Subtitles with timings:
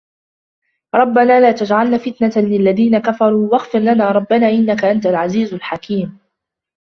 [0.95, 6.17] ربنا لا تجعلنا فتنة للذين كفروا واغفر لنا ربنا إنك أنت العزيز الحكيم